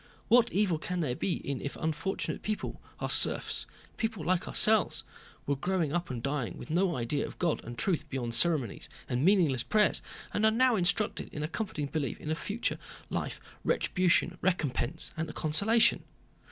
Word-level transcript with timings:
What 0.29 0.51
evil 0.51 0.79
can 0.79 1.01
there 1.01 1.15
be 1.15 1.33
in 1.47 1.61
it 1.61 1.63
if 1.65 1.75
unfortunate 1.75 2.41
people, 2.41 2.81
our 2.99 3.07
serfs, 3.11 3.67
people 3.97 4.25
like 4.25 4.47
ourselves, 4.47 5.03
were 5.45 5.55
growing 5.55 5.93
up 5.93 6.09
and 6.09 6.23
dying 6.23 6.57
with 6.57 6.71
no 6.71 6.95
idea 6.97 7.23
of 7.27 7.37
God 7.37 7.63
and 7.63 7.77
truth 7.77 8.09
beyond 8.09 8.33
ceremonies 8.33 8.89
and 9.07 9.23
meaningless 9.23 9.61
prayers 9.61 10.01
and 10.33 10.43
are 10.43 10.49
now 10.49 10.75
instructed 10.75 11.29
in 11.31 11.43
a 11.43 11.47
comforting 11.47 11.85
belief 11.85 12.19
in 12.19 12.33
future 12.33 12.79
life, 13.11 13.39
retribution, 13.63 14.39
recompense, 14.41 15.11
and 15.15 15.31
consolation? 15.35 16.01